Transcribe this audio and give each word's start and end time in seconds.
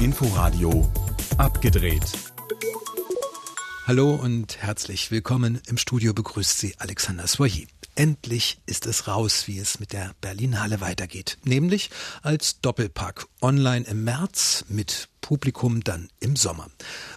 Inforadio 0.00 0.90
abgedreht. 1.38 2.04
Hallo 3.86 4.14
und 4.14 4.58
herzlich 4.58 5.10
willkommen. 5.10 5.60
Im 5.66 5.78
Studio 5.78 6.12
begrüßt 6.12 6.58
Sie 6.58 6.74
Alexander 6.78 7.26
Soyer. 7.26 7.66
Endlich 7.94 8.58
ist 8.66 8.86
es 8.86 9.08
raus, 9.08 9.44
wie 9.46 9.58
es 9.58 9.80
mit 9.80 9.92
der 9.92 10.12
Berlinale 10.20 10.80
weitergeht. 10.80 11.38
Nämlich 11.44 11.90
als 12.22 12.60
Doppelpack 12.60 13.26
online 13.40 13.86
im 13.86 14.04
März 14.04 14.66
mit 14.68 15.08
Publikum 15.22 15.82
dann 15.82 16.08
im 16.20 16.36
Sommer. 16.36 16.68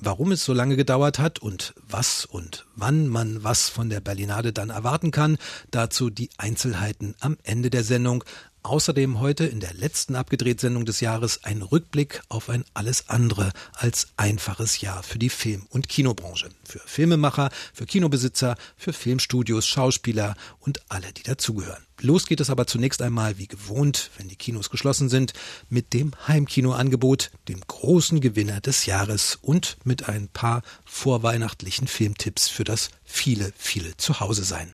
Warum 0.01 0.31
es 0.31 0.43
so 0.43 0.51
lange 0.53 0.77
gedauert 0.77 1.19
hat 1.19 1.37
und 1.37 1.75
was 1.87 2.25
und 2.25 2.65
wann 2.75 3.07
man 3.07 3.43
was 3.43 3.69
von 3.69 3.89
der 3.89 3.99
Berlinale 3.99 4.51
dann 4.51 4.71
erwarten 4.71 5.11
kann, 5.11 5.37
dazu 5.69 6.09
die 6.09 6.29
Einzelheiten 6.37 7.13
am 7.19 7.37
Ende 7.43 7.69
der 7.69 7.83
Sendung. 7.83 8.23
Außerdem 8.61 9.21
heute 9.21 9.45
in 9.45 9.61
der 9.61 9.73
letzten 9.73 10.15
Abgedreht-Sendung 10.15 10.85
des 10.85 10.99
Jahres 10.99 11.43
ein 11.43 11.61
Rückblick 11.61 12.21
auf 12.27 12.49
ein 12.49 12.65
alles 12.73 13.07
andere 13.07 13.51
als 13.73 14.09
einfaches 14.17 14.81
Jahr 14.81 15.01
für 15.01 15.17
die 15.17 15.29
Film- 15.29 15.65
und 15.69 15.87
Kinobranche. 15.87 16.49
Für 16.65 16.81
Filmemacher, 16.85 17.51
für 17.73 17.85
Kinobesitzer, 17.85 18.57
für 18.75 18.91
Filmstudios, 18.91 19.65
Schauspieler 19.65 20.35
und 20.59 20.81
alle, 20.89 21.13
die 21.13 21.23
dazugehören. 21.23 21.83
Los 22.01 22.27
geht 22.27 22.41
es 22.41 22.49
aber 22.49 22.67
zunächst 22.67 23.01
einmal, 23.01 23.37
wie 23.37 23.47
gewohnt, 23.47 24.11
wenn 24.17 24.27
die 24.27 24.35
Kinos 24.35 24.69
geschlossen 24.69 25.09
sind, 25.09 25.33
mit 25.69 25.93
dem 25.93 26.11
Heimkinoangebot, 26.27 27.31
dem 27.47 27.61
großen 27.61 28.19
Gewinner 28.19 28.61
des 28.61 28.85
Jahres 28.85 29.37
und 29.41 29.77
mit 29.83 30.07
ein 30.09 30.27
paar 30.27 30.63
vorweihnachtlichen 30.85 31.87
Filmtipps 31.87 32.49
für 32.49 32.65
das 32.65 32.89
viele, 33.03 33.51
viele 33.57 33.95
Zuhause 33.97 34.43
sein. 34.43 34.73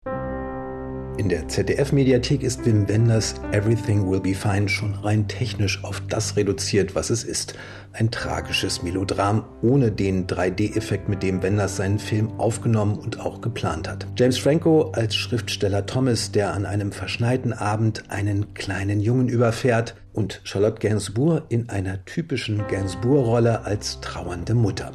In 1.17 1.29
der 1.29 1.47
ZDF-Mediathek 1.47 2.43
ist 2.43 2.67
Wim 2.67 2.89
Wenders 2.89 3.37
Everything 3.53 4.11
Will 4.11 4.19
Be 4.19 4.35
Fine 4.35 4.69
schon 4.69 4.95
rein 4.95 5.29
technisch 5.29 5.83
auf 5.85 6.03
das 6.09 6.37
reduziert, 6.37 6.97
was 6.97 7.09
es 7.09 7.23
ist. 7.23 7.55
Ein 7.93 8.11
tragisches 8.11 8.83
Melodram 8.83 9.45
ohne 9.63 9.93
den 9.93 10.27
3D-Effekt, 10.27 11.09
mit 11.09 11.23
dem 11.23 11.41
Wenders 11.41 11.77
seinen 11.77 12.01
Film 12.01 12.33
aufgenommen 12.41 12.99
und 12.99 13.21
auch 13.21 13.41
geplant 13.41 13.89
hat. 13.89 14.09
James 14.19 14.39
Franco 14.39 14.91
als 14.91 15.15
Schriftsteller 15.15 15.87
Thomas, 15.87 16.33
der 16.33 16.53
an 16.53 16.67
einem 16.67 16.91
verschneiten 16.91 17.53
Abend 17.53 18.11
einen 18.11 18.53
kleinen 18.55 18.99
Jungen 18.99 19.29
überfährt 19.29 19.95
und 20.13 20.41
Charlotte 20.43 20.81
Gainsbourg 20.81 21.45
in 21.49 21.69
einer 21.69 22.05
typischen 22.07 22.67
Gainsbourg-Rolle 22.67 23.65
als 23.65 24.01
trauernde 24.01 24.55
Mutter. 24.55 24.91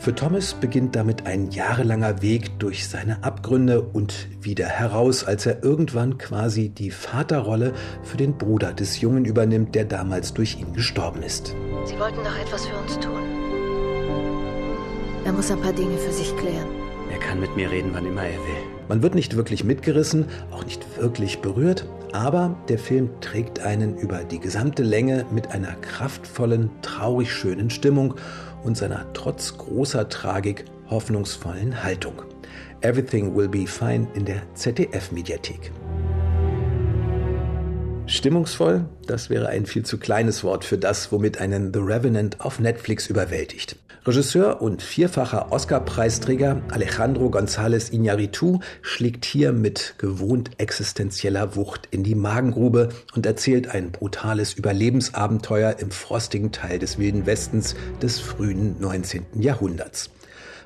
Für 0.00 0.14
Thomas 0.14 0.54
beginnt 0.54 0.94
damit 0.94 1.26
ein 1.26 1.50
jahrelanger 1.50 2.22
Weg 2.22 2.60
durch 2.60 2.86
seine 2.88 3.24
Abgründe 3.24 3.82
und 3.82 4.28
wieder 4.40 4.66
heraus, 4.66 5.24
als 5.24 5.44
er 5.44 5.64
irgendwann 5.64 6.18
quasi 6.18 6.68
die 6.68 6.92
Vaterrolle 6.92 7.72
für 8.04 8.16
den 8.16 8.38
Bruder 8.38 8.72
des 8.72 9.00
Jungen 9.00 9.24
übernimmt, 9.24 9.74
der 9.74 9.84
damals 9.84 10.32
durch 10.34 10.60
ihn 10.60 10.72
gestorben 10.72 11.22
ist. 11.24 11.56
Sie 11.84 11.98
wollten 11.98 12.22
doch 12.22 12.38
etwas 12.38 12.66
für 12.66 12.76
uns 12.76 12.98
tun. 13.00 13.22
Er 15.24 15.32
muss 15.32 15.50
ein 15.50 15.60
paar 15.60 15.72
Dinge 15.72 15.98
für 15.98 16.12
sich 16.12 16.34
klären. 16.36 16.68
Er 17.10 17.18
kann 17.18 17.40
mit 17.40 17.56
mir 17.56 17.68
reden, 17.70 17.90
wann 17.92 18.06
immer 18.06 18.22
er 18.22 18.38
will. 18.38 18.78
Man 18.88 19.02
wird 19.02 19.14
nicht 19.14 19.34
wirklich 19.34 19.64
mitgerissen, 19.64 20.26
auch 20.50 20.64
nicht 20.64 20.86
wirklich 20.98 21.40
berührt, 21.40 21.86
aber 22.12 22.56
der 22.68 22.78
Film 22.78 23.10
trägt 23.20 23.60
einen 23.60 23.98
über 23.98 24.24
die 24.24 24.38
gesamte 24.38 24.82
Länge 24.82 25.26
mit 25.30 25.50
einer 25.50 25.74
kraftvollen, 25.74 26.70
traurig 26.82 27.32
schönen 27.32 27.68
Stimmung 27.68 28.14
und 28.68 28.76
seiner 28.76 29.12
trotz 29.14 29.56
großer 29.58 30.08
Tragik 30.08 30.64
hoffnungsvollen 30.90 31.82
Haltung. 31.82 32.22
Everything 32.82 33.34
Will 33.34 33.48
Be 33.48 33.66
Fine 33.66 34.06
in 34.14 34.24
der 34.24 34.42
ZDF-Mediathek. 34.54 35.72
Stimmungsvoll, 38.06 38.84
das 39.06 39.28
wäre 39.28 39.48
ein 39.48 39.66
viel 39.66 39.84
zu 39.84 39.98
kleines 39.98 40.44
Wort 40.44 40.64
für 40.64 40.78
das, 40.78 41.10
womit 41.10 41.40
einen 41.40 41.72
The 41.74 41.80
Revenant 41.80 42.40
auf 42.40 42.58
Netflix 42.60 43.08
überwältigt. 43.08 43.76
Regisseur 44.06 44.62
und 44.62 44.82
vierfacher 44.82 45.52
Oscar-Preisträger 45.52 46.62
Alejandro 46.70 47.28
González 47.28 47.90
Iñárritu 47.90 48.60
schlägt 48.80 49.24
hier 49.24 49.52
mit 49.52 49.94
gewohnt 49.98 50.50
existenzieller 50.58 51.56
Wucht 51.56 51.88
in 51.90 52.04
die 52.04 52.14
Magengrube 52.14 52.90
und 53.14 53.26
erzählt 53.26 53.68
ein 53.68 53.90
brutales 53.90 54.54
Überlebensabenteuer 54.54 55.76
im 55.78 55.90
frostigen 55.90 56.52
Teil 56.52 56.78
des 56.78 56.98
Wilden 56.98 57.26
Westens 57.26 57.74
des 58.00 58.18
frühen 58.20 58.76
19. 58.80 59.26
Jahrhunderts. 59.34 60.10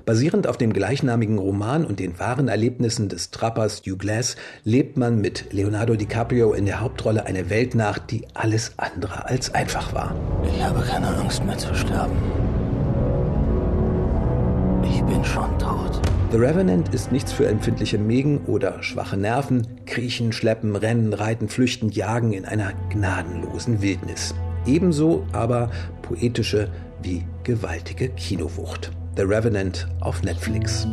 Basierend 0.05 0.47
auf 0.47 0.57
dem 0.57 0.73
gleichnamigen 0.73 1.39
Roman 1.39 1.85
und 1.85 2.01
den 2.01 2.19
wahren 2.19 2.49
Erlebnissen 2.49 3.09
des 3.09 3.31
Trappers 3.31 3.83
Hugh 3.87 3.97
Glass 3.97 4.37
lebt 4.65 4.97
man 4.97 5.21
mit 5.21 5.53
Leonardo 5.53 5.95
DiCaprio 5.95 6.55
in 6.55 6.67
der 6.67 6.81
Hauptrolle 6.81 7.27
eine 7.27 7.51
Welt 7.51 7.75
nach, 7.75 7.99
die 7.99 8.27
alles 8.35 8.73
andere 8.79 9.27
als 9.27 9.55
einfach 9.55 9.93
war. 9.95 10.15
Ich 10.45 10.63
habe 10.63 10.83
keine 10.83 11.09
Angst 11.09 11.45
mehr 11.45 11.59
zu 11.59 11.75
sterben. 11.75 12.17
Ich 14.85 15.03
bin 15.05 15.25
schon 15.25 15.59
tot. 15.59 16.01
The 16.31 16.39
Revenant 16.39 16.95
ist 16.95 17.13
nichts 17.13 17.33
für 17.33 17.47
empfindliche 17.47 17.99
Mägen 17.99 18.39
oder 18.47 18.83
schwache 18.83 19.17
Nerven. 19.17 19.67
Kriechen, 19.85 20.33
schleppen, 20.33 20.77
rennen, 20.77 21.13
reiten, 21.13 21.49
flüchten, 21.49 21.91
jagen 21.91 22.33
in 22.33 22.45
einer 22.45 22.73
gnadenlosen 22.91 23.83
Wildnis. 23.83 24.35
Ebenso 24.67 25.27
aber 25.33 25.71
poetische 26.03 26.69
wie 27.03 27.25
gewaltige 27.45 28.09
Kinowucht. 28.09 28.93
The 29.17 29.23
Revenant 29.23 29.89
auf 30.01 30.23
Netflix. 30.23 30.87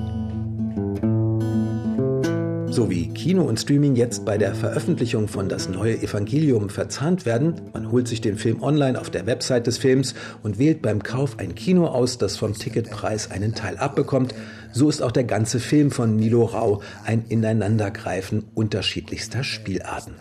So 2.79 2.89
wie 2.89 3.09
Kino 3.09 3.41
und 3.41 3.59
Streaming 3.59 3.97
jetzt 3.97 4.23
bei 4.23 4.37
der 4.37 4.55
Veröffentlichung 4.55 5.27
von 5.27 5.49
Das 5.49 5.67
neue 5.67 6.01
Evangelium 6.01 6.69
verzahnt 6.69 7.25
werden, 7.25 7.55
man 7.73 7.91
holt 7.91 8.07
sich 8.07 8.21
den 8.21 8.37
Film 8.37 8.63
online 8.63 8.97
auf 8.97 9.09
der 9.09 9.25
Website 9.25 9.67
des 9.67 9.77
Films 9.77 10.15
und 10.43 10.59
wählt 10.59 10.81
beim 10.81 11.03
Kauf 11.03 11.39
ein 11.39 11.55
Kino 11.55 11.87
aus, 11.87 12.17
das 12.17 12.37
vom 12.37 12.53
Ticketpreis 12.53 13.31
einen 13.31 13.53
Teil 13.53 13.75
abbekommt, 13.75 14.33
so 14.71 14.89
ist 14.89 15.01
auch 15.01 15.11
der 15.11 15.23
ganze 15.23 15.59
Film 15.59 15.91
von 15.91 16.15
Milo 16.15 16.45
Rau 16.45 16.81
ein 17.05 17.25
Ineinandergreifen 17.27 18.45
unterschiedlichster 18.53 19.43
Spielarten. 19.43 20.13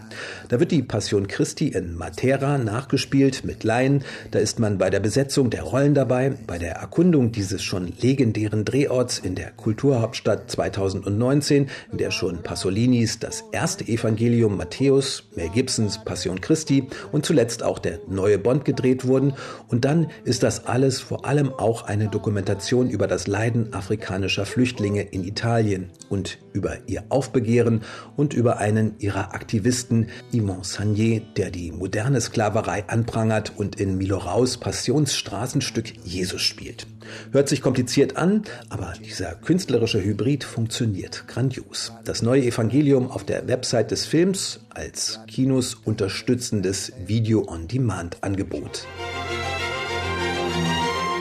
Da 0.49 0.59
wird 0.59 0.73
die 0.73 0.83
Passion 0.83 1.29
Christi 1.29 1.69
in 1.69 1.95
Matera 1.95 2.59
nachgespielt 2.59 3.45
mit 3.45 3.65
Laien, 3.65 4.05
da 4.31 4.39
ist 4.39 4.59
man 4.59 4.79
bei 4.79 4.91
der 4.91 5.01
Besetzung 5.01 5.51
der 5.51 5.63
Rollen 5.63 5.95
dabei, 5.95 6.33
bei 6.47 6.59
der 6.59 6.77
Erkundung 6.77 7.33
dieses 7.33 7.63
schon 7.63 7.93
legendären 8.01 8.65
Drehorts 8.65 9.19
in 9.19 9.35
der 9.35 9.51
Kulturhauptstadt 9.51 10.51
2019, 10.51 11.69
in 11.93 11.99
der 11.99 12.11
schon 12.11 12.43
Pasolinis 12.43 13.19
das 13.19 13.45
erste 13.53 13.87
Evangelium 13.87 14.57
Matthäus, 14.57 15.25
Mel 15.37 15.51
Gibsons 15.51 16.03
Passion 16.05 16.41
Christi 16.41 16.89
und 17.13 17.27
zuletzt 17.27 17.63
auch 17.63 17.79
der 17.79 17.99
neue 18.09 18.39
Bond 18.39 18.65
gedreht 18.65 19.07
wurden. 19.07 19.35
Und 19.69 19.85
dann 19.85 20.11
ist 20.25 20.43
das 20.43 20.67
alles 20.67 21.01
vor 21.01 21.27
allem 21.27 21.53
auch 21.53 21.83
eine 21.83 22.09
Dokumentation 22.09 22.89
über 22.89 23.07
das 23.07 23.27
Leiden 23.27 23.75
afrikanischer 23.75 24.38
syrischer 24.39 24.47
Flüchtlinge 24.47 25.03
in 25.03 25.25
Italien 25.25 25.91
und 26.09 26.39
über 26.53 26.79
ihr 26.87 27.05
Aufbegehren 27.09 27.83
und 28.17 28.35
über 28.35 28.59
einen 28.59 28.95
ihrer 28.99 29.35
Aktivisten, 29.35 30.09
Yvon 30.33 30.63
Sagnier, 30.63 31.21
der 31.37 31.51
die 31.51 31.73
moderne 31.73 32.21
Sklaverei 32.21 32.85
anprangert 32.89 33.53
und 33.57 33.81
in 33.81 33.99
Miloraus 33.99 34.59
Passionsstraßenstück 34.59 35.93
Jesus 36.05 36.43
spielt. 36.43 36.87
Hört 37.33 37.49
sich 37.49 37.63
kompliziert 37.63 38.17
an, 38.17 38.43
aber 38.69 38.93
dieser 39.05 39.35
künstlerische 39.35 40.03
Hybrid 40.03 40.45
funktioniert 40.45 41.27
grandios. 41.27 41.93
Das 42.05 42.23
neue 42.23 42.43
Evangelium 42.43 43.11
auf 43.11 43.25
der 43.25 43.49
Website 43.49 43.91
des 43.91 44.07
Films 44.07 44.61
als 44.71 45.21
Kinos 45.27 45.75
unterstützendes 45.75 46.93
Video-on-Demand-Angebot. 47.07 48.87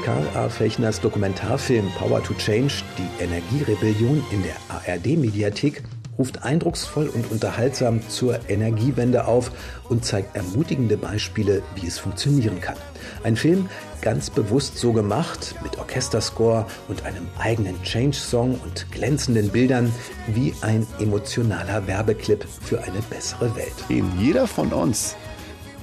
Karl 0.08 0.26
A. 0.36 0.48
Fechners 0.48 1.02
Dokumentarfilm 1.02 1.92
Power 1.98 2.24
to 2.24 2.34
Change, 2.36 2.76
die 2.98 3.22
Energierebellion 3.22 4.24
in 4.32 4.42
der 4.42 4.56
ARD-Mediathek, 4.70 5.84
ruft 6.18 6.44
eindrucksvoll 6.44 7.10
und 7.10 7.30
unterhaltsam 7.30 8.00
zur 8.08 8.40
Energiewende 8.50 9.26
auf 9.26 9.52
und 9.90 10.06
zeigt 10.06 10.34
ermutigende 10.34 10.96
Beispiele, 10.96 11.62
wie 11.76 11.88
es 11.88 12.00
funktionieren 12.00 12.62
kann. 12.62 12.78
Ein 13.26 13.36
Film 13.36 13.68
ganz 14.00 14.30
bewusst 14.30 14.78
so 14.78 14.94
gemacht, 14.94 15.56
mit 15.62 15.78
Orchesterscore 15.78 16.68
und 16.88 17.04
einem 17.04 17.28
eigenen 17.38 17.84
Change-Song 17.84 18.62
und 18.64 18.90
glänzenden 18.94 19.50
Bildern, 19.50 19.92
wie 20.28 20.54
ein 20.62 20.88
emotionaler 21.02 21.86
Werbeclip 21.86 22.48
für 22.62 22.82
eine 22.82 23.02
bessere 23.10 23.54
Welt. 23.58 23.76
Jeder 24.18 24.48
von 24.48 24.72
uns 24.72 25.18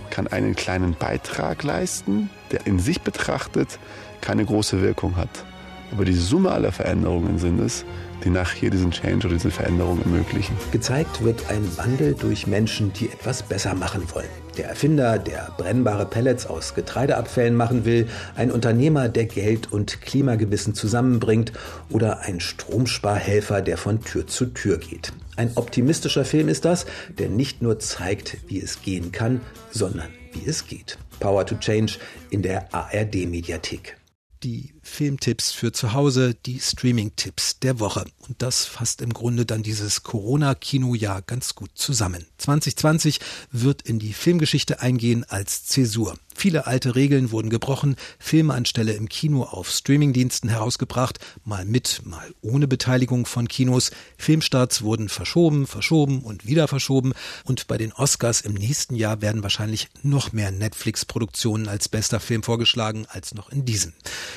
kann 0.08 0.28
einen 0.28 0.54
kleinen 0.54 0.94
Beitrag 0.94 1.62
leisten, 1.62 2.30
der 2.52 2.66
in 2.66 2.78
sich 2.78 3.02
betrachtet 3.02 3.80
keine 4.24 4.44
große 4.44 4.80
Wirkung 4.80 5.16
hat. 5.16 5.44
Aber 5.92 6.04
die 6.06 6.14
Summe 6.14 6.50
aller 6.50 6.72
Veränderungen 6.72 7.38
sind 7.38 7.60
es, 7.60 7.84
die 8.24 8.30
nachher 8.30 8.70
diesen 8.70 8.90
Change 8.90 9.26
oder 9.26 9.36
diese 9.36 9.50
Veränderung 9.50 10.00
ermöglichen. 10.02 10.56
Gezeigt 10.72 11.22
wird 11.22 11.50
ein 11.50 11.64
Wandel 11.76 12.14
durch 12.14 12.46
Menschen, 12.46 12.92
die 12.94 13.10
etwas 13.10 13.42
besser 13.42 13.74
machen 13.74 14.02
wollen. 14.14 14.28
Der 14.56 14.68
Erfinder, 14.68 15.18
der 15.18 15.52
brennbare 15.58 16.06
Pellets 16.06 16.46
aus 16.46 16.74
Getreideabfällen 16.74 17.54
machen 17.54 17.84
will, 17.84 18.08
ein 18.34 18.50
Unternehmer, 18.50 19.08
der 19.08 19.26
Geld 19.26 19.70
und 19.70 20.00
Klimagewissen 20.00 20.74
zusammenbringt 20.74 21.52
oder 21.90 22.20
ein 22.20 22.40
Stromsparhelfer, 22.40 23.60
der 23.60 23.76
von 23.76 24.00
Tür 24.02 24.26
zu 24.26 24.46
Tür 24.46 24.78
geht. 24.78 25.12
Ein 25.36 25.50
optimistischer 25.56 26.24
Film 26.24 26.48
ist 26.48 26.64
das, 26.64 26.86
der 27.18 27.28
nicht 27.28 27.60
nur 27.62 27.78
zeigt, 27.78 28.38
wie 28.48 28.60
es 28.60 28.80
gehen 28.80 29.12
kann, 29.12 29.42
sondern 29.70 30.08
wie 30.32 30.48
es 30.48 30.66
geht. 30.66 30.96
Power 31.20 31.44
to 31.44 31.56
Change 31.56 31.98
in 32.30 32.42
der 32.42 32.72
ARD-Mediathek 32.72 33.96
die 34.44 34.74
Filmtipps 34.82 35.52
für 35.52 35.72
zu 35.72 35.94
Hause, 35.94 36.36
die 36.46 36.60
Streaming-Tipps 36.60 37.58
der 37.60 37.80
Woche. 37.80 38.04
Und 38.28 38.42
das 38.42 38.66
fasst 38.66 39.00
im 39.00 39.12
Grunde 39.12 39.46
dann 39.46 39.62
dieses 39.62 40.02
Corona-Kinojahr 40.02 41.22
ganz 41.22 41.54
gut 41.54 41.70
zusammen. 41.74 42.26
2020 42.38 43.20
wird 43.50 43.82
in 43.82 43.98
die 43.98 44.12
Filmgeschichte 44.12 44.80
eingehen 44.80 45.24
als 45.24 45.64
Zäsur. 45.64 46.16
Viele 46.34 46.66
alte 46.66 46.94
Regeln 46.94 47.30
wurden 47.30 47.50
gebrochen, 47.50 47.96
Filme 48.18 48.54
anstelle 48.54 48.92
im 48.92 49.08
Kino 49.08 49.44
auf 49.44 49.70
Streamingdiensten 49.70 50.50
herausgebracht, 50.50 51.18
mal 51.44 51.64
mit, 51.64 52.02
mal 52.04 52.34
ohne 52.42 52.68
Beteiligung 52.68 53.24
von 53.24 53.48
Kinos. 53.48 53.90
Filmstarts 54.18 54.82
wurden 54.82 55.08
verschoben, 55.08 55.66
verschoben 55.66 56.22
und 56.22 56.46
wieder 56.46 56.68
verschoben. 56.68 57.12
Und 57.44 57.66
bei 57.66 57.78
den 57.78 57.92
Oscars 57.92 58.40
im 58.40 58.54
nächsten 58.54 58.94
Jahr 58.94 59.22
werden 59.22 59.42
wahrscheinlich 59.42 59.88
noch 60.02 60.32
mehr 60.32 60.50
Netflix-Produktionen 60.50 61.68
als 61.68 61.88
bester 61.88 62.20
Film 62.20 62.42
vorgeschlagen 62.42 63.06
als 63.08 63.34
noch 63.34 63.50
in 63.50 63.64
diesem. 63.64 63.92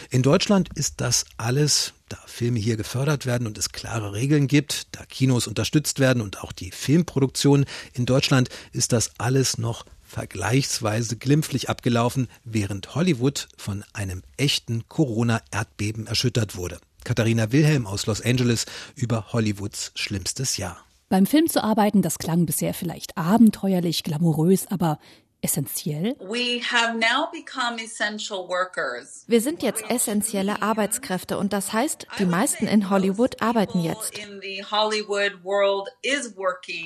In 0.10 0.22
Deutschland 0.22 0.70
ist 0.76 1.02
das 1.02 1.26
alles 1.38 1.94
da 2.10 2.18
Filme 2.26 2.60
hier 2.60 2.78
gefördert 2.78 3.26
werden 3.26 3.48
und 3.48 3.58
es 3.58 3.72
klare 3.72 4.14
Regeln 4.14 4.48
gibt, 4.48 4.96
da 4.96 5.06
Kinos 5.06 5.48
unterstützt 5.48 6.00
werden 6.00 6.22
und 6.22 6.42
auch 6.42 6.54
die 6.54 6.72
Filmproduktion 6.72 7.66
in 7.94 8.06
Deutschland 8.06 8.50
ist 8.72 8.94
das 8.94 9.12
alles 9.18 9.58
noch 9.58 9.86
vergleichsweise 10.08 11.18
glimpflich 11.18 11.70
abgelaufen, 11.70 12.28
während 12.44 12.96
Hollywood 12.96 13.50
von 13.58 13.84
einem 13.94 14.24
echten 14.38 14.88
Corona-Erdbeben 14.88 16.08
erschüttert 16.08 16.56
wurde. 16.56 16.80
Katharina 17.04 17.52
Wilhelm 17.52 17.86
aus 17.86 18.06
Los 18.06 18.22
Angeles 18.22 18.66
über 18.96 19.32
Hollywoods 19.32 19.92
schlimmstes 19.96 20.58
Jahr. 20.58 20.78
Beim 21.10 21.26
Film 21.26 21.48
zu 21.48 21.64
arbeiten, 21.64 22.02
das 22.02 22.18
klang 22.18 22.46
bisher 22.46 22.74
vielleicht 22.74 23.18
abenteuerlich, 23.18 24.04
glamourös, 24.04 24.68
aber 24.68 25.00
essentiell? 25.42 26.16
Wir 29.28 29.42
sind 29.42 29.64
jetzt 29.64 29.84
essentielle 29.90 30.62
Arbeitskräfte 30.62 31.38
und 31.38 31.54
das 31.54 31.74
heißt, 31.74 32.08
die 32.20 32.26
meisten 32.26 32.68
in 32.68 32.90
Hollywood 32.90 33.42
arbeiten 33.42 33.82
jetzt. 33.82 34.20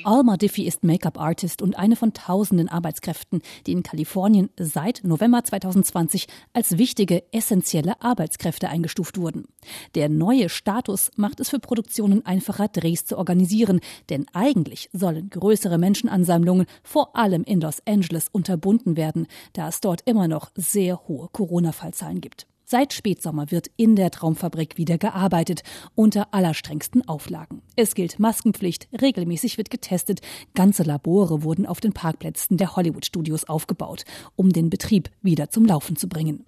Alma 0.04 0.38
Diffie 0.38 0.68
ist 0.68 0.84
Make-up-Artist 0.84 1.62
und 1.62 1.78
eine 1.78 1.96
von 1.96 2.14
tausenden 2.14 2.68
Arbeitskräften, 2.68 3.42
die 3.66 3.72
in 3.72 3.84
Kalifornien 3.84 4.50
seit 4.58 5.02
November 5.04 5.44
2020 5.44 6.28
als 6.54 6.78
wichtige 6.78 7.24
essentielle 7.32 8.02
Arbeitskräfte 8.02 8.70
eingestuft 8.70 9.18
wurden. 9.18 9.48
Der 9.96 10.10
neue 10.10 10.50
Status 10.50 11.12
macht 11.16 11.40
es 11.40 11.50
für 11.50 11.60
Produktionen 11.60 12.26
einfacher, 12.26 12.68
Drehs 12.68 13.06
zu 13.06 13.18
organisieren, 13.18 13.80
denn 14.10 14.26
eigentlich 14.34 14.90
sollen 14.92 15.30
größere 15.30 15.78
Menschenansammlungen 15.78 16.66
vor 16.84 17.16
allem 17.16 17.44
in 17.44 17.62
Los 17.62 17.78
Angeles 17.86 18.28
und 18.32 18.41
unterbunden 18.42 18.98
werden, 18.98 19.28
da 19.54 19.68
es 19.68 19.82
dort 19.82 20.02
immer 20.06 20.28
noch 20.28 20.50
sehr 20.56 21.08
hohe 21.08 21.28
Corona-Fallzahlen 21.32 22.22
gibt. 22.22 22.48
Seit 22.66 22.94
Spätsommer 22.94 23.52
wird 23.52 23.70
in 23.76 23.96
der 23.96 24.10
Traumfabrik 24.10 24.78
wieder 24.78 24.98
gearbeitet, 24.98 25.62
unter 25.94 26.34
allerstrengsten 26.34 27.08
Auflagen. 27.08 27.62
Es 27.76 27.94
gilt 27.94 28.18
Maskenpflicht, 28.18 28.88
regelmäßig 29.00 29.58
wird 29.58 29.70
getestet, 29.70 30.22
ganze 30.56 30.84
Labore 30.84 31.44
wurden 31.44 31.68
auf 31.68 31.82
den 31.82 31.94
Parkplätzen 31.94 32.58
der 32.58 32.76
Hollywood-Studios 32.76 33.44
aufgebaut, 33.44 34.06
um 34.36 34.52
den 34.52 34.70
Betrieb 34.72 35.12
wieder 35.22 35.50
zum 35.50 35.66
Laufen 35.66 35.98
zu 35.98 36.08
bringen. 36.08 36.46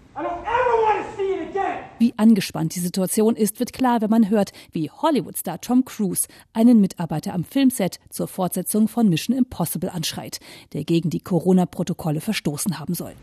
Wie 2.03 2.13
angespannt 2.17 2.75
die 2.75 2.81
Situation 2.81 3.37
ist, 3.37 3.61
wird 3.61 3.71
klar, 3.71 4.01
wenn 4.01 4.09
man 4.09 4.29
hört, 4.29 4.51
wie 4.73 4.89
Hollywood-Star 4.89 5.61
Tom 5.61 5.85
Cruise 5.85 6.27
einen 6.51 6.81
Mitarbeiter 6.81 7.33
am 7.33 7.45
Filmset 7.45 7.97
zur 8.09 8.27
Fortsetzung 8.27 8.89
von 8.89 9.07
Mission 9.07 9.37
Impossible 9.37 9.89
anschreit, 9.89 10.41
der 10.73 10.83
gegen 10.83 11.09
die 11.09 11.21
Corona-Protokolle 11.21 12.19
verstoßen 12.19 12.77
haben 12.77 12.93
soll. 12.93 13.13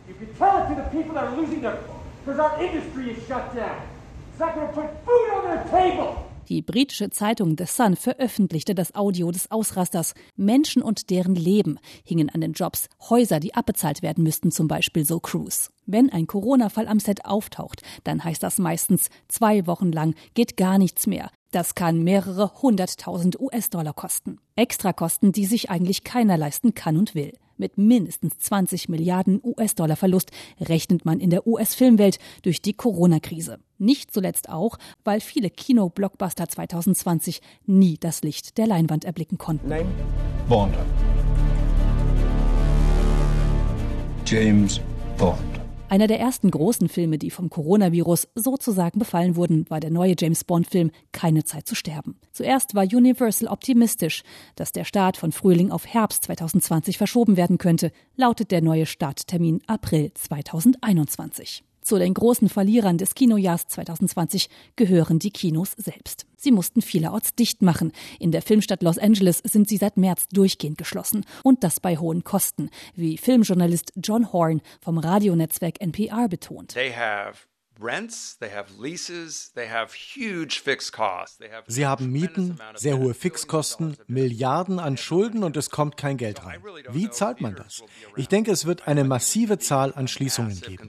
Die 6.50 6.62
britische 6.62 7.11
Zeitung 7.11 7.55
The 7.56 7.64
Sun 7.64 7.94
veröffentlichte 7.94 8.75
das 8.75 8.97
Audio 8.97 9.31
des 9.31 9.52
Ausrasters. 9.52 10.14
Menschen 10.35 10.82
und 10.82 11.08
deren 11.08 11.37
Leben 11.37 11.79
hingen 12.05 12.29
an 12.29 12.41
den 12.41 12.55
Jobs. 12.55 12.88
Häuser, 13.08 13.38
die 13.38 13.55
abbezahlt 13.55 14.02
werden 14.02 14.25
müssten, 14.25 14.50
zum 14.50 14.67
Beispiel 14.67 15.05
so 15.05 15.20
Cruise. 15.20 15.70
Wenn 15.87 16.11
ein 16.11 16.26
Corona-Fall 16.26 16.88
am 16.88 16.99
Set 16.99 17.25
auftaucht, 17.25 17.82
dann 18.02 18.25
heißt 18.25 18.43
das 18.43 18.58
meistens, 18.58 19.11
zwei 19.29 19.69
Wochen 19.69 19.93
lang 19.93 20.17
geht 20.35 20.56
gar 20.56 20.79
nichts 20.79 21.06
mehr. 21.06 21.31
Das 21.52 21.76
kann 21.76 22.02
mehrere 22.02 22.61
hunderttausend 22.61 23.38
US-Dollar 23.38 23.94
kosten. 23.94 24.38
Extrakosten, 24.56 25.31
die 25.31 25.47
sich 25.47 25.70
eigentlich 25.70 26.02
keiner 26.02 26.37
leisten 26.37 26.75
kann 26.75 26.97
und 26.97 27.14
will. 27.14 27.32
Mit 27.61 27.77
mindestens 27.77 28.39
20 28.39 28.89
Milliarden 28.89 29.39
US-Dollar 29.45 29.95
Verlust 29.95 30.31
rechnet 30.61 31.05
man 31.05 31.21
in 31.21 31.29
der 31.29 31.47
US-Filmwelt 31.47 32.19
durch 32.41 32.62
die 32.62 32.73
Corona-Krise. 32.73 33.59
Nicht 33.77 34.15
zuletzt 34.15 34.49
auch, 34.49 34.79
weil 35.05 35.21
viele 35.21 35.51
Kino-Blockbuster 35.51 36.49
2020 36.49 37.43
nie 37.67 37.99
das 38.01 38.23
Licht 38.23 38.57
der 38.57 38.67
Leinwand 38.67 39.05
erblicken 39.05 39.37
konnten. 39.37 39.69
Name? 39.69 39.91
Bond. 40.49 40.75
James 44.25 44.81
Bond. 45.19 45.50
Einer 45.90 46.06
der 46.06 46.20
ersten 46.20 46.52
großen 46.52 46.88
Filme, 46.88 47.19
die 47.19 47.32
vom 47.32 47.50
Coronavirus 47.50 48.28
sozusagen 48.37 49.00
befallen 49.00 49.34
wurden, 49.34 49.69
war 49.70 49.81
der 49.81 49.90
neue 49.90 50.14
James 50.16 50.44
Bond-Film 50.44 50.92
Keine 51.10 51.42
Zeit 51.42 51.66
zu 51.66 51.75
sterben. 51.75 52.14
Zuerst 52.31 52.76
war 52.76 52.84
Universal 52.84 53.48
optimistisch, 53.48 54.22
dass 54.54 54.70
der 54.70 54.84
Start 54.84 55.16
von 55.16 55.32
Frühling 55.32 55.72
auf 55.72 55.88
Herbst 55.88 56.22
2020 56.26 56.96
verschoben 56.96 57.37
werden 57.37 57.58
könnte, 57.58 57.90
lautet 58.14 58.52
der 58.52 58.62
neue 58.62 58.87
Starttermin 58.87 59.62
April 59.66 60.12
2021. 60.14 61.64
Zu 61.82 61.99
den 61.99 62.15
großen 62.15 62.49
Verlierern 62.49 62.99
des 62.99 63.15
Kinojahrs 63.15 63.67
2020 63.69 64.49
gehören 64.77 65.19
die 65.19 65.31
Kinos 65.31 65.73
selbst. 65.73 66.27
Sie 66.37 66.53
mussten 66.53 66.82
vielerorts 66.82 67.35
dicht 67.35 67.62
machen. 67.62 67.93
In 68.19 68.32
der 68.32 68.43
Filmstadt 68.43 68.82
Los 68.82 68.99
Angeles 68.99 69.43
sind 69.44 69.69
sie 69.69 69.77
seit 69.77 69.97
März 69.97 70.29
durchgehend 70.29 70.79
geschlossen. 70.79 71.25
Und 71.43 71.65
das 71.65 71.81
bei 71.81 71.97
hohen 71.97 72.25
Kosten, 72.25 72.71
wie 72.94 73.19
Filmjournalist 73.19 73.93
John 73.97 74.32
Horn 74.32 74.62
vom 74.81 74.99
Radionetzwerk 74.99 75.81
NPR 75.81 76.29
betont. 76.29 76.75
Sie 81.67 81.87
haben 81.87 82.12
Mieten, 82.12 82.58
sehr 82.75 82.99
hohe 82.99 83.14
Fixkosten, 83.14 83.96
Milliarden 84.06 84.78
an 84.78 84.96
Schulden 84.96 85.43
und 85.44 85.56
es 85.56 85.70
kommt 85.70 85.96
kein 85.96 86.17
Geld 86.17 86.44
rein. 86.44 86.61
Wie 86.90 87.08
zahlt 87.11 87.40
man 87.40 87.55
das? 87.56 87.82
Ich 88.17 88.28
denke, 88.28 88.50
es 88.52 88.67
wird 88.67 88.87
eine 88.87 89.05
massive 89.05 89.58
Zahl 89.58 89.94
an 89.94 90.08
Schließungen 90.08 90.61
geben. 90.61 90.88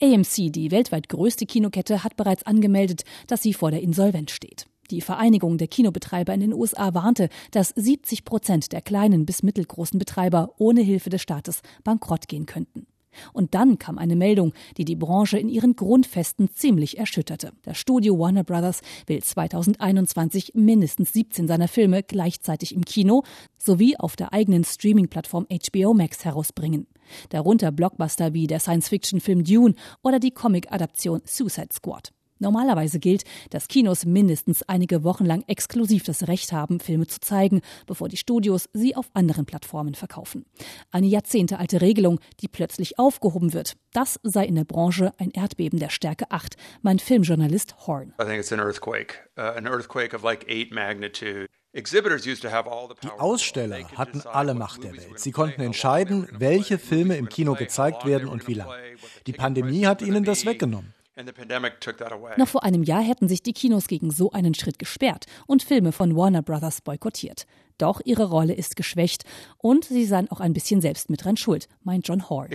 AMC, 0.00 0.52
die 0.52 0.70
weltweit 0.70 1.08
größte 1.08 1.46
Kinokette, 1.46 2.04
hat 2.04 2.16
bereits 2.16 2.44
angemeldet, 2.44 3.04
dass 3.26 3.42
sie 3.42 3.52
vor 3.52 3.70
der 3.70 3.82
Insolvenz 3.82 4.30
steht. 4.30 4.66
Die 4.90 5.00
Vereinigung 5.00 5.58
der 5.58 5.68
Kinobetreiber 5.68 6.34
in 6.34 6.40
den 6.40 6.52
USA 6.52 6.94
warnte, 6.94 7.28
dass 7.50 7.70
70 7.70 8.24
Prozent 8.24 8.72
der 8.72 8.82
kleinen 8.82 9.24
bis 9.26 9.42
mittelgroßen 9.42 9.98
Betreiber 9.98 10.54
ohne 10.58 10.82
Hilfe 10.82 11.10
des 11.10 11.22
Staates 11.22 11.62
bankrott 11.84 12.28
gehen 12.28 12.46
könnten. 12.46 12.86
Und 13.32 13.54
dann 13.54 13.78
kam 13.78 13.98
eine 13.98 14.16
Meldung, 14.16 14.52
die 14.76 14.84
die 14.84 14.96
Branche 14.96 15.38
in 15.38 15.48
ihren 15.48 15.76
Grundfesten 15.76 16.50
ziemlich 16.54 16.98
erschütterte. 16.98 17.52
Das 17.62 17.78
Studio 17.78 18.18
Warner 18.18 18.44
Brothers 18.44 18.80
will 19.06 19.22
2021 19.22 20.52
mindestens 20.54 21.12
17 21.12 21.48
seiner 21.48 21.68
Filme 21.68 22.02
gleichzeitig 22.02 22.74
im 22.74 22.84
Kino 22.84 23.22
sowie 23.58 23.96
auf 23.96 24.16
der 24.16 24.32
eigenen 24.32 24.64
Streaming-Plattform 24.64 25.46
HBO 25.50 25.94
Max 25.94 26.24
herausbringen. 26.24 26.86
Darunter 27.28 27.72
Blockbuster 27.72 28.32
wie 28.32 28.46
der 28.46 28.60
Science-Fiction-Film 28.60 29.44
Dune 29.44 29.74
oder 30.02 30.18
die 30.18 30.30
Comic-Adaption 30.30 31.22
Suicide 31.24 31.68
Squad. 31.72 32.12
Normalerweise 32.44 32.98
gilt, 32.98 33.24
dass 33.48 33.68
Kinos 33.68 34.04
mindestens 34.04 34.62
einige 34.64 35.02
Wochen 35.02 35.24
lang 35.24 35.44
exklusiv 35.46 36.04
das 36.04 36.28
Recht 36.28 36.52
haben, 36.52 36.78
Filme 36.78 37.06
zu 37.06 37.18
zeigen, 37.18 37.62
bevor 37.86 38.10
die 38.10 38.18
Studios 38.18 38.68
sie 38.74 38.94
auf 38.94 39.06
anderen 39.14 39.46
Plattformen 39.46 39.94
verkaufen. 39.94 40.44
Eine 40.90 41.06
jahrzehntealte 41.06 41.80
Regelung, 41.80 42.20
die 42.40 42.48
plötzlich 42.48 42.98
aufgehoben 42.98 43.54
wird. 43.54 43.76
Das 43.94 44.20
sei 44.22 44.44
in 44.44 44.56
der 44.56 44.64
Branche 44.64 45.12
ein 45.16 45.30
Erdbeben 45.30 45.78
der 45.78 45.88
Stärke 45.88 46.30
8, 46.30 46.56
meint 46.82 47.00
Filmjournalist 47.00 47.86
Horn. 47.86 48.12
I 48.20 48.24
think 48.24 48.38
it's 48.38 48.52
an 48.52 48.60
earthquake, 48.60 49.20
uh, 49.38 49.56
an 49.56 49.66
earthquake 49.66 50.14
of 50.14 50.22
like 50.22 50.44
8 50.46 50.70
magnitude. 50.70 51.48
Die 51.74 53.10
Aussteller 53.18 53.88
hatten 53.96 54.20
alle 54.20 54.54
Macht 54.54 54.84
der 54.84 54.92
Welt. 54.92 55.18
Sie 55.18 55.32
konnten 55.32 55.60
entscheiden, 55.60 56.28
welche 56.30 56.78
Filme 56.78 57.16
im 57.16 57.28
Kino 57.28 57.54
gezeigt 57.54 58.04
werden 58.06 58.28
und 58.28 58.46
wie 58.46 58.54
lange. 58.54 58.76
Die 59.26 59.32
Pandemie 59.32 59.84
hat 59.86 60.00
ihnen 60.00 60.22
das 60.22 60.46
weggenommen. 60.46 60.94
Noch 62.36 62.48
vor 62.48 62.64
einem 62.64 62.82
Jahr 62.82 63.02
hätten 63.02 63.28
sich 63.28 63.42
die 63.42 63.52
Kinos 63.52 63.86
gegen 63.86 64.10
so 64.10 64.32
einen 64.32 64.54
Schritt 64.54 64.78
gesperrt 64.78 65.26
und 65.46 65.62
Filme 65.62 65.92
von 65.92 66.16
Warner 66.16 66.42
Brothers 66.42 66.80
boykottiert. 66.80 67.46
Doch 67.78 68.00
ihre 68.04 68.24
Rolle 68.24 68.52
ist 68.54 68.76
geschwächt 68.76 69.24
und 69.58 69.84
sie 69.84 70.04
seien 70.04 70.30
auch 70.30 70.40
ein 70.40 70.52
bisschen 70.52 70.80
selbst 70.80 71.10
mit 71.10 71.24
dran 71.24 71.36
schuld, 71.36 71.68
meint 71.82 72.06
John 72.06 72.30
Hall. 72.30 72.48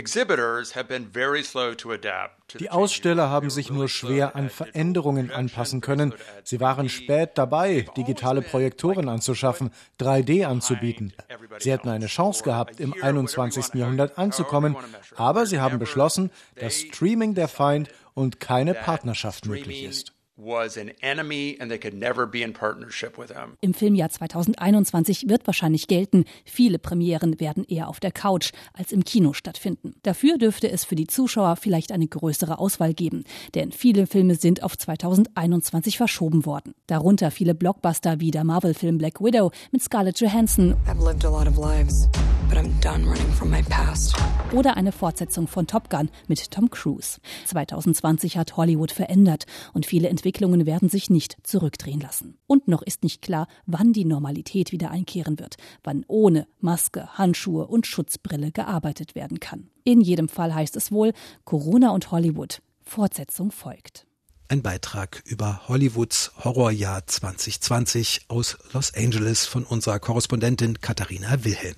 Die 2.59 2.69
Aussteller 2.69 3.29
haben 3.29 3.49
sich 3.49 3.69
nur 3.69 3.89
schwer 3.89 4.35
an 4.35 4.49
Veränderungen 4.49 5.31
anpassen 5.31 5.81
können. 5.81 6.13
Sie 6.43 6.61
waren 6.61 6.87
spät 6.87 7.31
dabei, 7.35 7.85
digitale 7.97 8.41
Projektoren 8.41 9.09
anzuschaffen, 9.09 9.71
3D 9.99 10.45
anzubieten. 10.45 11.13
Sie 11.59 11.71
hätten 11.71 11.89
eine 11.89 12.07
Chance 12.07 12.43
gehabt, 12.43 12.79
im 12.79 12.95
21. 12.99 13.73
Jahrhundert 13.73 14.17
anzukommen, 14.17 14.77
aber 15.15 15.45
sie 15.45 15.59
haben 15.59 15.79
beschlossen, 15.79 16.31
dass 16.55 16.75
Streaming 16.79 17.35
der 17.35 17.49
Feind 17.49 17.89
und 18.19 18.39
keine 18.39 18.73
Partnerschaft 18.73 19.45
möglich 19.45 19.83
ist 19.83 20.13
was 20.39 20.77
an 20.77 20.91
enemy 21.01 21.57
and 21.59 21.69
they 21.69 21.77
could 21.77 21.93
never 21.93 22.25
be 22.25 22.41
in 22.41 22.53
partnership 22.53 23.17
with 23.17 23.29
him. 23.29 23.57
Im 23.61 23.73
Filmjahr 23.73 24.09
2021 24.09 25.27
wird 25.27 25.45
wahrscheinlich 25.45 25.87
gelten, 25.87 26.25
viele 26.45 26.79
Premieren 26.79 27.39
werden 27.39 27.65
eher 27.65 27.87
auf 27.87 27.99
der 27.99 28.11
Couch 28.11 28.51
als 28.73 28.91
im 28.91 29.03
Kino 29.03 29.33
stattfinden. 29.33 29.95
Dafür 30.03 30.37
dürfte 30.37 30.69
es 30.69 30.85
für 30.85 30.95
die 30.95 31.07
Zuschauer 31.07 31.57
vielleicht 31.57 31.91
eine 31.91 32.07
größere 32.07 32.59
Auswahl 32.59 32.93
geben, 32.93 33.23
denn 33.53 33.71
viele 33.71 34.07
Filme 34.07 34.35
sind 34.35 34.63
auf 34.63 34.77
2021 34.77 35.97
verschoben 35.97 36.45
worden. 36.45 36.73
Darunter 36.87 37.31
viele 37.31 37.53
Blockbuster 37.53 38.19
wie 38.19 38.31
der 38.31 38.43
Marvel-Film 38.43 38.97
Black 38.97 39.21
Widow 39.21 39.51
mit 39.71 39.83
Scarlett 39.83 40.19
Johansson. 40.19 40.75
I've 40.87 41.03
lived 41.05 41.25
a 41.25 41.29
lot 41.29 41.47
of 41.47 41.57
lives, 41.57 42.07
but 42.49 42.57
I'm 42.57 42.71
done 42.81 43.05
running 43.05 43.31
from 43.31 43.49
my 43.51 43.61
past. 43.63 44.15
Oder 44.51 44.77
eine 44.77 44.91
Fortsetzung 44.91 45.47
von 45.47 45.67
Top 45.67 45.89
Gun 45.89 46.09
mit 46.27 46.51
Tom 46.51 46.69
Cruise. 46.69 47.19
2020 47.45 48.37
hat 48.37 48.57
Hollywood 48.57 48.91
verändert 48.91 49.45
und 49.73 49.85
viele 49.85 50.09
Entwicklungen 50.09 50.49
Entwicklungen 50.49 50.65
werden 50.65 50.89
sich 50.89 51.09
nicht 51.09 51.37
zurückdrehen 51.43 51.99
lassen. 51.99 52.37
Und 52.47 52.67
noch 52.67 52.81
ist 52.81 53.03
nicht 53.03 53.21
klar, 53.21 53.47
wann 53.65 53.93
die 53.93 54.05
Normalität 54.05 54.71
wieder 54.71 54.91
einkehren 54.91 55.39
wird, 55.39 55.55
wann 55.83 56.05
ohne 56.07 56.47
Maske, 56.59 57.07
Handschuhe 57.17 57.67
und 57.67 57.87
Schutzbrille 57.87 58.51
gearbeitet 58.51 59.15
werden 59.15 59.39
kann. 59.39 59.69
In 59.83 60.01
jedem 60.01 60.29
Fall 60.29 60.53
heißt 60.53 60.75
es 60.75 60.91
wohl, 60.91 61.13
Corona 61.45 61.91
und 61.91 62.11
Hollywood. 62.11 62.61
Fortsetzung 62.83 63.51
folgt. 63.51 64.05
Ein 64.47 64.61
Beitrag 64.61 65.21
über 65.25 65.67
Hollywoods 65.67 66.31
Horrorjahr 66.43 67.05
2020 67.05 68.25
aus 68.29 68.57
Los 68.73 68.93
Angeles 68.93 69.45
von 69.45 69.63
unserer 69.63 69.99
Korrespondentin 69.99 70.79
Katharina 70.79 71.43
Wilhelm. 71.43 71.75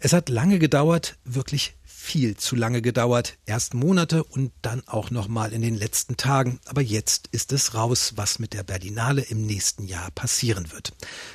Es 0.00 0.12
hat 0.12 0.28
lange 0.28 0.60
gedauert, 0.60 1.16
wirklich 1.24 1.74
viel 1.84 2.36
zu 2.36 2.54
lange 2.54 2.80
gedauert. 2.82 3.36
Erst 3.46 3.74
Monate 3.74 4.22
und 4.22 4.52
dann 4.62 4.82
auch 4.86 5.10
noch 5.10 5.26
mal 5.26 5.52
in 5.52 5.60
den 5.60 5.76
letzten 5.76 6.16
Tagen. 6.16 6.60
Aber 6.66 6.80
jetzt 6.80 7.26
ist 7.32 7.52
es 7.52 7.74
raus, 7.74 8.12
was 8.14 8.38
mit 8.38 8.54
der 8.54 8.62
Berlinale 8.62 9.22
im 9.22 9.44
nächsten 9.44 9.84
Jahr 9.84 10.12
passieren 10.12 10.70
wird. 10.70 10.92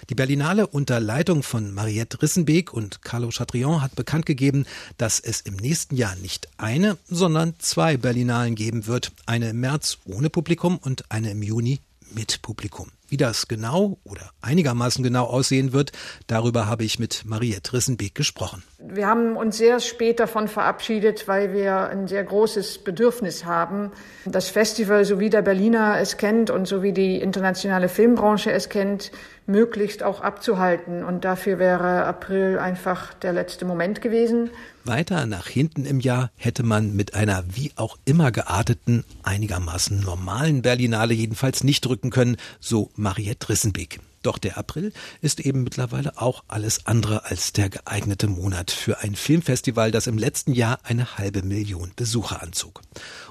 Die 0.09 0.15
Berlinale 0.15 0.65
unter 0.65 1.01
Leitung 1.01 1.43
von 1.43 1.73
Mariette 1.73 2.21
Rissenbeek 2.21 2.73
und 2.73 3.01
Carlo 3.01 3.29
Chatrion 3.31 3.81
hat 3.81 3.95
bekannt 3.95 4.25
gegeben, 4.25 4.65
dass 4.97 5.19
es 5.19 5.41
im 5.41 5.57
nächsten 5.57 5.97
Jahr 5.97 6.15
nicht 6.15 6.47
eine, 6.57 6.97
sondern 7.09 7.55
zwei 7.59 7.97
Berlinalen 7.97 8.55
geben 8.55 8.87
wird. 8.87 9.11
Eine 9.25 9.49
im 9.49 9.59
März 9.59 9.97
ohne 10.05 10.29
Publikum 10.29 10.77
und 10.77 11.11
eine 11.11 11.31
im 11.31 11.43
Juni 11.43 11.81
mit 12.13 12.41
Publikum. 12.41 12.91
Wie 13.07 13.17
das 13.17 13.47
genau 13.47 13.99
oder 14.03 14.31
einigermaßen 14.41 15.03
genau 15.03 15.25
aussehen 15.25 15.71
wird, 15.71 15.91
darüber 16.25 16.65
habe 16.65 16.83
ich 16.83 16.97
mit 16.97 17.25
Mariette 17.25 17.73
Rissenbeek 17.73 18.15
gesprochen. 18.15 18.63
Wir 18.79 19.07
haben 19.07 19.37
uns 19.37 19.57
sehr 19.57 19.79
spät 19.79 20.19
davon 20.19 20.47
verabschiedet, 20.47 21.27
weil 21.27 21.53
wir 21.53 21.89
ein 21.89 22.07
sehr 22.07 22.23
großes 22.23 22.83
Bedürfnis 22.83 23.45
haben, 23.45 23.91
das 24.25 24.49
Festival, 24.49 25.05
so 25.05 25.19
wie 25.19 25.29
der 25.29 25.43
Berliner 25.43 25.99
es 25.99 26.17
kennt 26.17 26.49
und 26.49 26.67
so 26.67 26.81
wie 26.81 26.91
die 26.91 27.21
internationale 27.21 27.87
Filmbranche 27.87 28.51
es 28.51 28.69
kennt, 28.69 29.11
möglichst 29.45 30.01
auch 30.01 30.21
abzuhalten. 30.21 31.03
Und 31.03 31.23
dafür 31.23 31.59
wäre 31.59 32.05
April 32.05 32.57
einfach 32.57 33.13
der 33.13 33.33
letzte 33.33 33.65
Moment 33.65 34.01
gewesen. 34.01 34.49
Weiter 34.85 35.25
nach 35.25 35.47
hinten 35.47 35.85
im 35.85 35.99
Jahr 35.99 36.31
hätte 36.35 36.63
man 36.63 36.95
mit 36.95 37.13
einer 37.13 37.43
wie 37.55 37.71
auch 37.75 37.97
immer 38.05 38.31
gearteten, 38.31 39.03
einigermaßen 39.23 39.99
normalen 39.99 40.61
Berlinale 40.61 41.13
jedenfalls 41.13 41.63
nicht 41.63 41.85
drücken 41.85 42.09
können, 42.09 42.37
so 42.59 42.89
Mariette 42.95 43.49
Rissenbeek. 43.49 43.99
Doch 44.23 44.37
der 44.37 44.57
April 44.57 44.93
ist 45.21 45.41
eben 45.41 45.63
mittlerweile 45.63 46.13
auch 46.15 46.43
alles 46.47 46.87
andere 46.87 47.25
als 47.25 47.53
der 47.53 47.69
geeignete 47.69 48.27
Monat 48.27 48.71
für 48.71 48.99
ein 48.99 49.15
Filmfestival, 49.15 49.91
das 49.91 50.07
im 50.07 50.17
letzten 50.17 50.53
Jahr 50.53 50.79
eine 50.83 51.17
halbe 51.17 51.43
Million 51.43 51.91
Besucher 51.95 52.41
anzog. 52.41 52.81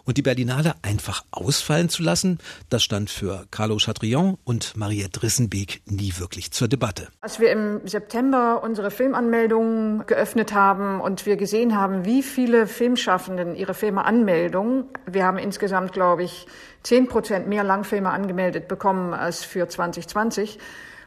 Und 0.05 0.19
die 0.19 0.23
Berlinale 0.23 0.75
einfach 0.83 1.25
ausfallen 1.31 1.89
zu 1.89 2.03
lassen, 2.03 2.39
das 2.69 2.83
stand 2.83 3.09
für 3.09 3.47
Carlo 3.51 3.79
Chatrion 3.79 4.37
und 4.45 4.77
Mariette 4.77 5.23
Rissenbeek 5.23 5.83
nie 5.87 6.13
wirklich 6.19 6.51
zur 6.53 6.69
Debatte. 6.69 7.09
Als 7.23 7.41
wir 7.41 7.51
im 7.51 7.81
September 7.87 8.63
unsere 8.63 8.91
Filmanmeldungen 8.91 10.07
geöffnet 10.07 10.53
haben 10.53 11.01
und 11.01 11.25
wir 11.25 11.37
gesehen 11.37 11.77
haben, 11.77 12.05
wie 12.05 12.23
viele 12.23 12.67
Filmschaffenden 12.67 13.55
ihre 13.55 13.75
Filme 13.75 14.05
anmelden, 14.05 14.85
wir 15.07 15.25
haben 15.25 15.39
insgesamt, 15.39 15.93
glaube 15.93 16.25
ich, 16.25 16.47
10 16.83 17.09
Prozent 17.09 17.49
mehr 17.49 17.65
Langfilme 17.65 18.11
angemeldet 18.11 18.69
bekommen 18.69 19.15
als 19.15 19.45
für 19.45 19.69
2020, 19.69 20.59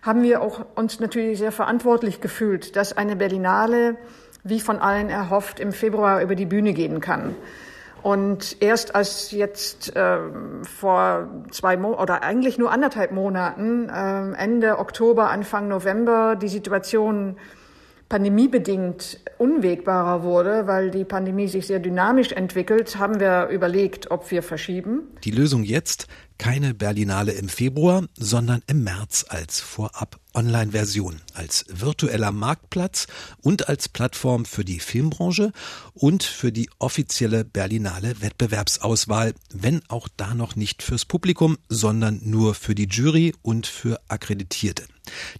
haben 0.01 0.21
wir 0.23 0.41
auch 0.41 0.65
uns 0.75 0.99
natürlich 0.99 1.39
sehr 1.39 1.51
verantwortlich 1.51 2.21
gefühlt, 2.21 2.75
dass 2.75 2.95
eine 2.95 3.15
Berlinale, 3.15 3.97
wie 4.43 4.59
von 4.59 4.77
allen 4.77 5.09
erhofft, 5.09 5.59
im 5.59 5.71
Februar 5.71 6.21
über 6.21 6.35
die 6.35 6.45
Bühne 6.45 6.73
gehen 6.73 7.01
kann. 7.01 7.35
Und 8.03 8.57
erst 8.59 8.93
als 8.93 9.31
jetzt 9.31 9.95
äh, 9.95 10.19
vor 10.61 11.27
zwei 11.49 11.75
Mo 11.75 11.99
oder 11.99 12.21
eigentlich 12.21 12.59
nur 12.59 12.71
anderthalb 12.71 13.11
Monaten, 13.11 13.89
äh, 13.89 14.31
Ende 14.33 14.77
Oktober, 14.77 15.31
Anfang 15.31 15.67
November, 15.67 16.35
die 16.35 16.47
Situation 16.47 17.37
pandemiebedingt 18.09 19.19
unwegbarer 19.37 20.23
wurde, 20.23 20.67
weil 20.67 20.91
die 20.91 21.05
Pandemie 21.05 21.47
sich 21.47 21.67
sehr 21.67 21.79
dynamisch 21.79 22.31
entwickelt, 22.31 22.97
haben 22.97 23.19
wir 23.19 23.47
überlegt, 23.47 24.11
ob 24.11 24.29
wir 24.31 24.43
verschieben. 24.43 25.03
Die 25.23 25.31
Lösung 25.31 25.63
jetzt 25.63 26.07
keine 26.37 26.73
Berlinale 26.73 27.31
im 27.31 27.49
Februar, 27.49 28.07
sondern 28.17 28.61
im 28.67 28.83
März 28.83 29.25
als 29.27 29.59
Vorab 29.59 30.19
Online-Version, 30.33 31.21
als 31.33 31.65
virtueller 31.69 32.31
Marktplatz 32.31 33.07
und 33.41 33.69
als 33.69 33.87
Plattform 33.87 34.45
für 34.45 34.65
die 34.65 34.79
Filmbranche 34.79 35.51
und 35.93 36.23
für 36.23 36.51
die 36.51 36.69
offizielle 36.77 37.45
Berlinale 37.45 38.21
Wettbewerbsauswahl, 38.21 39.33
wenn 39.53 39.81
auch 39.87 40.09
da 40.17 40.33
noch 40.33 40.55
nicht 40.55 40.83
fürs 40.83 41.05
Publikum, 41.05 41.57
sondern 41.69 42.19
nur 42.23 42.53
für 42.53 42.75
die 42.75 42.87
Jury 42.87 43.33
und 43.41 43.65
für 43.65 44.01
Akkreditierte. 44.09 44.83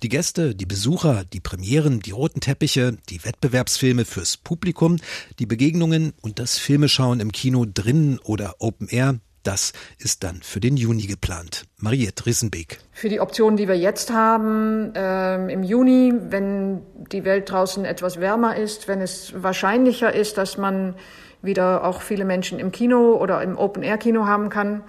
Die 0.03 0.09
Gäste, 0.09 0.55
die 0.55 0.65
Besucher, 0.65 1.25
die 1.25 1.39
Premieren, 1.39 1.99
die 1.99 2.11
roten 2.11 2.39
Teppiche, 2.39 2.97
die 3.09 3.23
Wettbewerbsfilme 3.25 4.05
fürs 4.05 4.37
Publikum, 4.37 4.97
die 5.39 5.45
Begegnungen 5.45 6.13
und 6.21 6.39
das 6.39 6.57
Filmeschauen 6.57 7.19
im 7.19 7.31
Kino 7.31 7.65
drinnen 7.65 8.19
oder 8.19 8.55
Open 8.59 8.87
Air, 8.87 9.19
das 9.45 9.73
ist 9.99 10.23
dann 10.23 10.41
für 10.41 10.59
den 10.59 10.75
Juni 10.77 11.03
geplant. 11.03 11.65
Mariette 11.77 12.25
Rissenbeek. 12.25 12.79
Für 12.91 13.09
die 13.09 13.19
Optionen, 13.19 13.57
die 13.57 13.67
wir 13.67 13.77
jetzt 13.77 14.11
haben, 14.11 14.93
äh, 14.95 15.51
im 15.51 15.63
Juni, 15.63 16.13
wenn 16.29 16.81
die 17.11 17.23
Welt 17.25 17.49
draußen 17.49 17.85
etwas 17.85 18.19
wärmer 18.19 18.55
ist, 18.57 18.87
wenn 18.87 19.01
es 19.01 19.33
wahrscheinlicher 19.35 20.13
ist, 20.13 20.37
dass 20.37 20.57
man 20.57 20.95
wieder 21.41 21.83
auch 21.83 22.01
viele 22.01 22.25
Menschen 22.25 22.59
im 22.59 22.71
Kino 22.71 23.15
oder 23.15 23.41
im 23.41 23.57
Open-Air-Kino 23.57 24.25
haben 24.25 24.49
kann, 24.49 24.83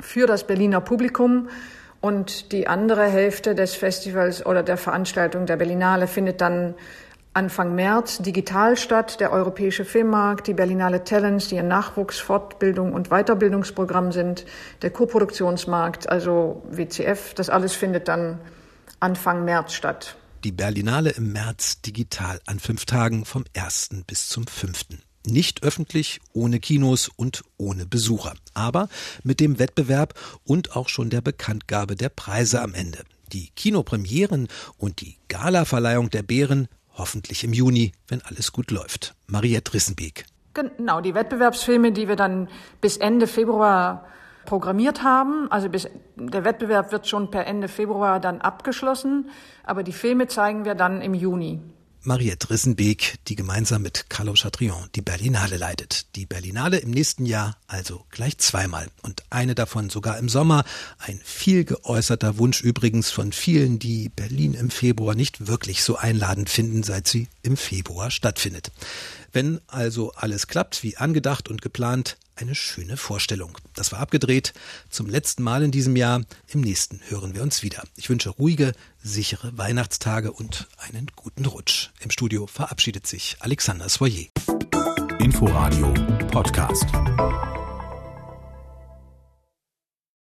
für 0.00 0.26
das 0.26 0.46
Berliner 0.46 0.80
Publikum. 0.80 1.48
Und 2.00 2.50
die 2.50 2.66
andere 2.66 3.06
Hälfte 3.06 3.54
des 3.54 3.74
Festivals 3.74 4.44
oder 4.44 4.64
der 4.64 4.76
Veranstaltung 4.76 5.46
der 5.46 5.56
Berlinale 5.56 6.08
findet 6.08 6.40
dann 6.40 6.74
Anfang 7.34 7.74
März 7.74 8.18
digital 8.18 8.76
statt, 8.76 9.18
der 9.18 9.32
Europäische 9.32 9.86
Filmmarkt, 9.86 10.48
die 10.48 10.52
Berlinale 10.52 11.02
Talents, 11.02 11.48
die 11.48 11.58
ein 11.58 11.66
Nachwuchs-, 11.66 12.18
Fortbildung 12.18 12.92
und 12.92 13.08
Weiterbildungsprogramm 13.08 14.12
sind, 14.12 14.44
der 14.82 14.90
Koproduktionsmarkt, 14.90 16.10
also 16.10 16.62
WCF, 16.70 17.32
das 17.32 17.48
alles 17.48 17.72
findet 17.72 18.08
dann 18.08 18.38
Anfang 19.00 19.46
März 19.46 19.72
statt. 19.72 20.16
Die 20.44 20.52
Berlinale 20.52 21.10
im 21.10 21.32
März 21.32 21.80
digital 21.80 22.38
an 22.46 22.58
fünf 22.58 22.84
Tagen 22.84 23.24
vom 23.24 23.44
1. 23.56 24.02
bis 24.06 24.28
zum 24.28 24.46
5. 24.46 24.98
Nicht 25.26 25.62
öffentlich, 25.62 26.20
ohne 26.34 26.60
Kinos 26.60 27.08
und 27.16 27.44
ohne 27.56 27.86
Besucher, 27.86 28.34
aber 28.52 28.88
mit 29.22 29.40
dem 29.40 29.58
Wettbewerb 29.58 30.12
und 30.44 30.76
auch 30.76 30.90
schon 30.90 31.08
der 31.08 31.22
Bekanntgabe 31.22 31.96
der 31.96 32.10
Preise 32.10 32.60
am 32.60 32.74
Ende. 32.74 32.98
Die 33.32 33.48
Kinopremieren 33.56 34.48
und 34.76 35.00
die 35.00 35.16
Galaverleihung 35.28 36.10
der 36.10 36.22
Bären 36.22 36.68
Hoffentlich 36.96 37.44
im 37.44 37.52
Juni, 37.52 37.92
wenn 38.08 38.22
alles 38.22 38.52
gut 38.52 38.70
läuft. 38.70 39.14
Mariette 39.26 39.74
Rissenbeek. 39.74 40.26
Genau, 40.54 41.00
die 41.00 41.14
Wettbewerbsfilme, 41.14 41.92
die 41.92 42.08
wir 42.08 42.16
dann 42.16 42.48
bis 42.80 42.98
Ende 42.98 43.26
Februar 43.26 44.06
programmiert 44.44 45.02
haben. 45.02 45.50
Also 45.50 45.68
bis, 45.68 45.88
der 46.16 46.44
Wettbewerb 46.44 46.92
wird 46.92 47.08
schon 47.08 47.30
per 47.30 47.46
Ende 47.46 47.68
Februar 47.68 48.20
dann 48.20 48.40
abgeschlossen, 48.40 49.30
aber 49.64 49.82
die 49.82 49.92
Filme 49.92 50.26
zeigen 50.26 50.64
wir 50.64 50.74
dann 50.74 51.00
im 51.00 51.14
Juni. 51.14 51.60
Mariette 52.04 52.50
Rissenbeek, 52.50 53.18
die 53.28 53.36
gemeinsam 53.36 53.82
mit 53.82 54.06
Carlo 54.08 54.34
Chatrion 54.34 54.88
die 54.96 55.02
Berlinale 55.02 55.56
leitet. 55.56 56.16
Die 56.16 56.26
Berlinale 56.26 56.78
im 56.78 56.90
nächsten 56.90 57.26
Jahr 57.26 57.56
also 57.68 58.04
gleich 58.10 58.38
zweimal 58.38 58.88
und 59.02 59.22
eine 59.30 59.54
davon 59.54 59.88
sogar 59.88 60.18
im 60.18 60.28
Sommer. 60.28 60.64
Ein 60.98 61.20
viel 61.22 61.64
geäußerter 61.64 62.38
Wunsch 62.38 62.60
übrigens 62.60 63.12
von 63.12 63.30
vielen, 63.30 63.78
die 63.78 64.08
Berlin 64.08 64.54
im 64.54 64.70
Februar 64.70 65.14
nicht 65.14 65.46
wirklich 65.46 65.84
so 65.84 65.96
einladend 65.96 66.50
finden, 66.50 66.82
seit 66.82 67.06
sie 67.06 67.28
im 67.44 67.56
Februar 67.56 68.10
stattfindet. 68.10 68.72
Wenn 69.32 69.60
also 69.68 70.12
alles 70.16 70.48
klappt 70.48 70.82
wie 70.82 70.96
angedacht 70.96 71.48
und 71.48 71.62
geplant, 71.62 72.16
eine 72.36 72.54
schöne 72.54 72.96
Vorstellung. 72.96 73.58
Das 73.74 73.92
war 73.92 74.00
abgedreht 74.00 74.52
zum 74.90 75.08
letzten 75.08 75.42
Mal 75.42 75.62
in 75.62 75.70
diesem 75.70 75.96
Jahr. 75.96 76.22
Im 76.48 76.60
nächsten 76.60 77.00
hören 77.08 77.34
wir 77.34 77.42
uns 77.42 77.62
wieder. 77.62 77.82
Ich 77.96 78.08
wünsche 78.10 78.30
ruhige, 78.30 78.72
sichere 79.02 79.56
Weihnachtstage 79.56 80.32
und 80.32 80.68
einen 80.78 81.08
guten 81.16 81.46
Rutsch. 81.46 81.90
Im 82.00 82.10
Studio 82.10 82.46
verabschiedet 82.46 83.06
sich 83.06 83.36
Alexander 83.40 83.88
Soyer. 83.88 84.26
Inforadio 85.18 85.92
Podcast. 86.30 86.86